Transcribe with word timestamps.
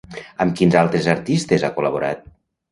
Amb 0.45 0.55
quins 0.61 0.77
altres 0.79 1.11
artistes 1.15 1.67
ha 1.69 1.73
col·laborat? 1.79 2.29